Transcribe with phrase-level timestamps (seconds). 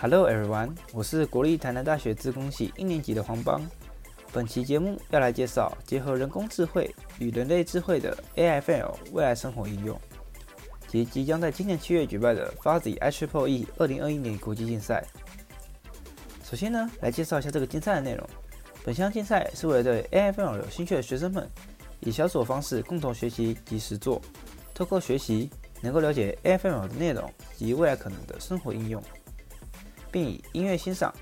[0.00, 3.60] Hello everyone，我是国立台南大学资工系一年级的黄邦。
[4.32, 10.00] 本期节目要来介绍结合人工智慧与人类智慧的 AIFL 未来生活应用，
[10.86, 15.04] 及即将在今年七月举办的 Fuzzy IEEE 二零二一年国际竞赛。
[16.44, 18.24] 首先呢，来介绍一下这个竞赛的内容。
[18.84, 21.50] 本项竞赛是为了对 AIFL 有兴趣的学生们，
[21.98, 24.22] 以小组方式共同学习及实作，
[24.72, 29.02] 透过学习能够了解 AIFL 的内容及未来可能的生活应用。
[30.10, 31.14] 并以音乐欣赏、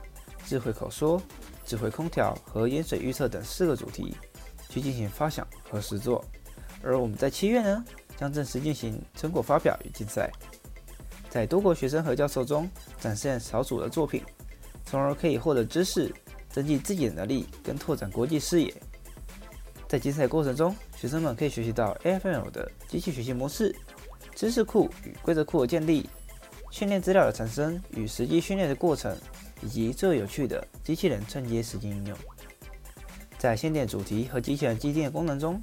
[0.44, 1.20] 智慧口说、
[1.64, 4.16] 智慧空调和盐水预测等四个主题
[4.68, 6.24] 去进行发想和实作。
[6.82, 7.84] 而我们在七月呢，
[8.16, 10.30] 将正式进行成果发表与竞赛，
[11.28, 14.22] 在多国学生和教授中展现小组的作品，
[14.84, 16.14] 从而可以获得知识，
[16.48, 18.72] 增进自己的能力跟拓展国际视野。
[19.88, 23.74] 在竞赛过程中，学生们可以学习到 AFL 的机器学习模式、
[24.34, 26.08] 知识库与规则库的建立。
[26.70, 29.16] 训练资料的产生与实际训练的过程，
[29.62, 32.16] 以及最有趣的机器人串接实际应用，
[33.38, 35.60] 在线电主题和机器人机电功能中，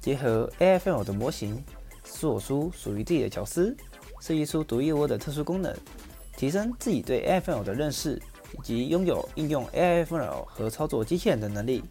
[0.00, 1.64] 结合 AIFL 的模型，
[2.04, 3.76] 做出属于自己的巧思，
[4.20, 5.76] 设计出独一无二的特殊功能，
[6.36, 8.20] 提升自己对 AIFL 的认识，
[8.52, 11.82] 以及拥有应用 AIFL 和操作机器人的能力。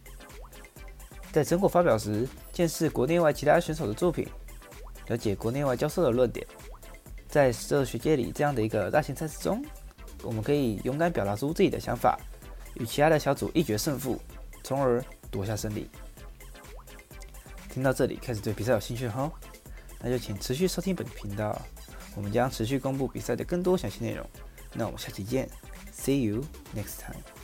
[1.32, 4.26] 在成果发表时，见识国内外其他选手的作品，
[5.08, 6.46] 了解国内外教授的论点。
[7.36, 9.62] 在这学界里，这样的一个大型赛事中，
[10.22, 12.18] 我们可以勇敢表达出自己的想法，
[12.76, 14.18] 与其他的小组一决胜负，
[14.64, 15.90] 从而夺下胜利。
[17.68, 19.30] 听到这里，开始对比赛有兴趣哈？
[20.00, 21.60] 那就请持续收听本频道，
[22.14, 24.26] 我们将持续公布比赛的更多详细内容。
[24.72, 25.46] 那我们下期见
[25.92, 26.42] ，See you
[26.74, 27.35] next time。